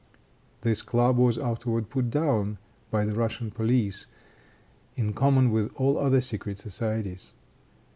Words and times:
This 0.61 0.81
club 0.81 1.17
was 1.19 1.37
afterward 1.37 1.91
put 1.91 2.09
down 2.09 2.57
by 2.89 3.05
the 3.05 3.13
Russian 3.13 3.51
police, 3.51 4.07
in 4.95 5.13
common 5.13 5.51
with 5.51 5.71
all 5.75 5.99
other 5.99 6.21
secret 6.21 6.57
societies. 6.57 7.33